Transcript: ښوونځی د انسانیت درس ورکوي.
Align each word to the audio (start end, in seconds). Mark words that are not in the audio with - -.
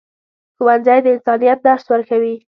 ښوونځی 0.57 0.99
د 1.03 1.07
انسانیت 1.15 1.59
درس 1.65 1.85
ورکوي. 1.91 2.35